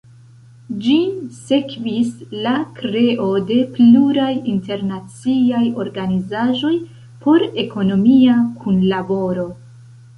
Ĝin 0.85 1.11
sekvis 1.49 2.15
la 2.47 2.53
kreo 2.79 3.29
de 3.51 3.59
pluraj 3.77 4.33
internaciaj 4.55 5.63
organizaĵoj 5.87 6.75
por 7.27 7.51
ekonomia 7.69 8.43
kunlaboro. 8.65 9.51